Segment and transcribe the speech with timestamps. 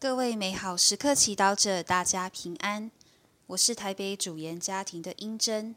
[0.00, 2.88] 各位美好时刻祈祷者，大家平安。
[3.48, 5.74] 我是台北主研家庭的英珍。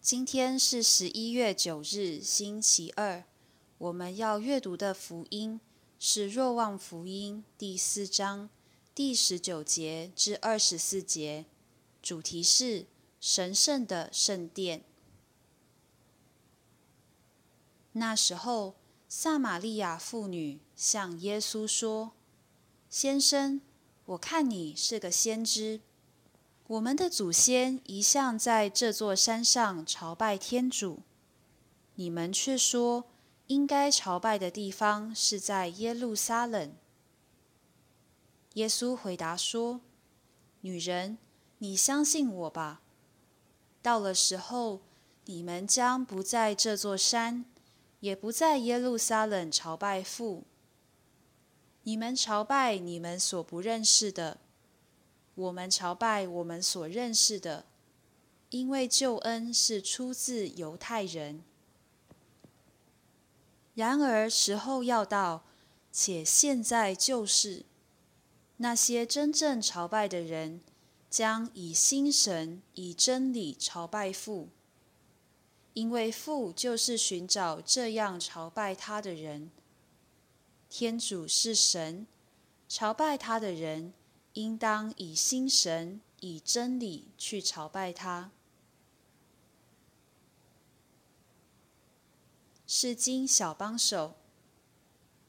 [0.00, 3.24] 今天是十一月九日，星期二。
[3.76, 5.60] 我们要阅读的福音
[5.98, 8.48] 是《若望福音》第四章
[8.94, 11.44] 第十九节至二十四节，
[12.00, 12.86] 主题是
[13.20, 14.82] 神圣的圣殿。
[17.92, 18.76] 那时候，
[19.10, 22.12] 撒玛利亚妇女向耶稣说。
[22.92, 23.62] 先生，
[24.04, 25.80] 我看你是个先知。
[26.66, 31.00] 我们的祖先一向在这座山上朝拜天主，
[31.94, 33.06] 你们却说
[33.46, 36.74] 应该朝拜的地方是在耶路撒冷。
[38.54, 39.80] 耶稣回答说
[40.60, 41.16] ：“女人，
[41.60, 42.82] 你相信我吧。
[43.80, 44.82] 到了时候，
[45.24, 47.46] 你们将不在这座山，
[48.00, 50.44] 也不在耶路撒冷朝拜父。”
[51.84, 54.38] 你们朝拜你们所不认识的，
[55.34, 57.64] 我们朝拜我们所认识的，
[58.50, 61.42] 因为救恩是出自犹太人。
[63.74, 65.42] 然而时候要到，
[65.90, 67.64] 且现在就是，
[68.58, 70.60] 那些真正朝拜的人，
[71.10, 74.50] 将以心神、以真理朝拜父，
[75.72, 79.50] 因为父就是寻找这样朝拜他的人。
[80.74, 82.06] 天主是神，
[82.66, 83.92] 朝拜他的人
[84.32, 88.30] 应当以心神、以真理去朝拜他。
[92.66, 94.14] 是经小帮手。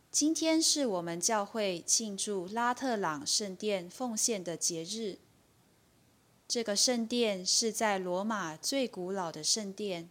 [0.10, 5.18] 今天是我们教会庆祝拉特朗圣殿奉献的节日。
[6.48, 10.10] 这个圣殿是在罗马最古老的圣殿。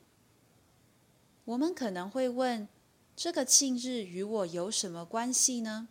[1.46, 2.69] 我们可能会问。
[3.14, 5.88] 这个庆日与我有什么关系呢？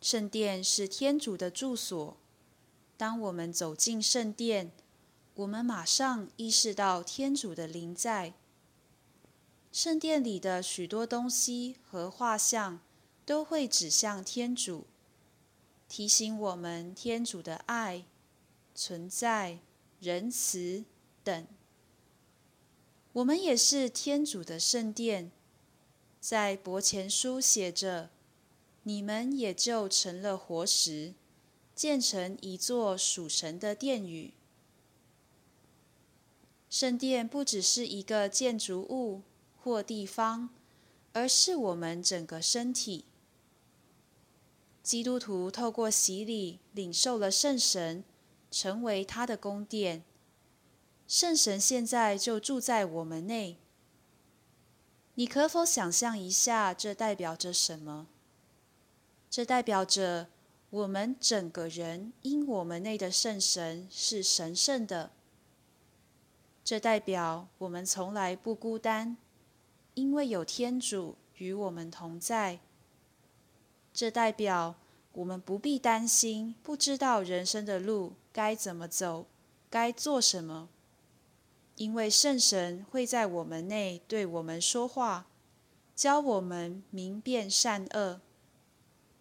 [0.00, 2.16] 圣殿是天主的住所。
[2.96, 4.70] 当我们走进圣殿，
[5.34, 8.34] 我们马上意识到天主的灵在。
[9.72, 12.80] 圣殿里的许多东西和画像
[13.24, 14.86] 都会指向天主，
[15.88, 18.04] 提醒我们天主的爱、
[18.74, 19.58] 存在、
[20.00, 20.84] 仁慈
[21.24, 21.46] 等。
[23.16, 25.30] 我们也是天主的圣殿，
[26.20, 28.10] 在伯前书写着
[28.84, 31.14] ：“你们也就成了活石，
[31.74, 34.34] 建成一座属神的殿宇。”
[36.68, 39.22] 圣殿不只是一个建筑物
[39.62, 40.50] 或地方，
[41.14, 43.06] 而是我们整个身体。
[44.82, 48.04] 基督徒透过洗礼领受了圣神，
[48.50, 50.04] 成为他的宫殿。
[51.06, 53.58] 圣神现在就住在我们内。
[55.14, 58.08] 你可否想象一下，这代表着什么？
[59.30, 60.28] 这代表着
[60.70, 65.10] 我们整个人因我们内的圣神是神圣的。
[66.64, 69.16] 这代表我们从来不孤单，
[69.94, 72.58] 因为有天主与我们同在。
[73.92, 74.74] 这代表
[75.12, 79.26] 我们不必担心，不知道人生的路该怎么走，
[79.70, 80.68] 该做什么。
[81.76, 85.26] 因为圣神会在我们内对我们说话，
[85.94, 88.20] 教我们明辨善恶，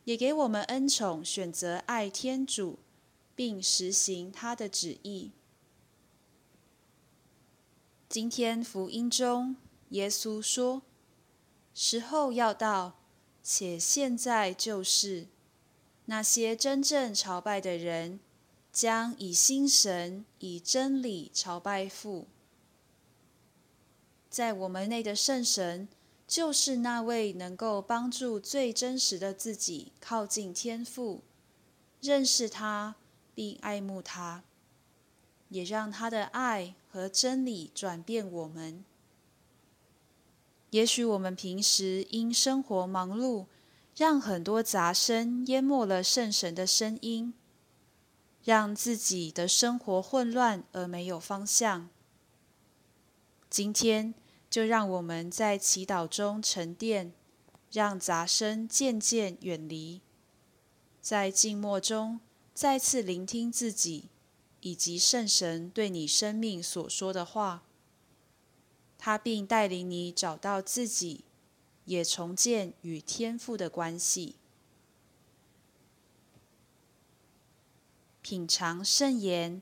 [0.06, 2.80] 也给我们恩宠，选择爱天主，
[3.36, 5.32] 并实行他的旨意。
[8.08, 9.58] 今天福音中，
[9.90, 10.84] 耶稣说
[11.76, 13.00] ：“时候要到，
[13.44, 15.28] 且现在就是，
[16.06, 18.22] 那些真正朝拜的人，
[18.72, 22.28] 将以心神、以真理朝拜父。”
[24.36, 25.88] 在我们内的圣神，
[26.28, 31.24] 就是那位能够帮助最真实的自己靠近天父，
[32.02, 32.96] 认识他
[33.34, 34.44] 并爱慕他，
[35.48, 38.84] 也让他的爱和真理转变我们。
[40.72, 43.46] 也许我们平时因生活忙碌，
[43.96, 47.34] 让很多杂声淹没了圣神的声音，
[48.44, 51.88] 让自己的生活混乱而没有方向。
[53.50, 54.14] 今天。
[54.56, 57.12] 就让我们在祈祷中沉淀，
[57.74, 60.00] 让杂声渐渐远离，
[61.02, 62.22] 在静默中
[62.54, 64.08] 再次聆听自己
[64.62, 67.64] 以及圣神对你生命所说的话。
[68.98, 71.26] 他并带领你找到自己，
[71.84, 74.38] 也重建与天父的关系。
[78.22, 79.62] 品尝圣言，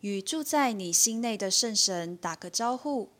[0.00, 3.10] 与住在你心内的圣神打个招呼。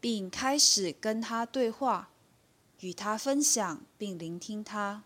[0.00, 2.10] 并开始跟他对话，
[2.80, 5.04] 与他分享并聆听他。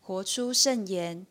[0.00, 1.26] 活出圣言，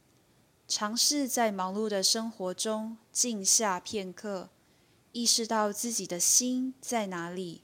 [0.68, 4.50] 尝试在忙碌的生活中静下片刻，
[5.12, 7.64] 意识到自己的心在哪里，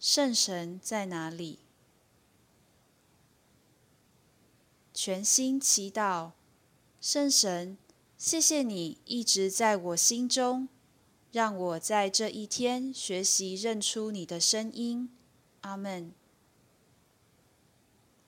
[0.00, 1.60] 圣神在哪里。
[4.92, 6.32] 全心祈祷，
[7.00, 7.78] 圣神，
[8.16, 10.68] 谢谢你一直在我心中，
[11.32, 15.10] 让我在这一天学习认出你的声音。
[15.62, 16.12] 阿门。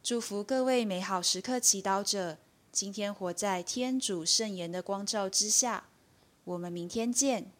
[0.03, 2.39] 祝福各位美好时刻祈祷者，
[2.73, 5.89] 今天活在天主圣言的光照之下。
[6.45, 7.53] 我们明天见。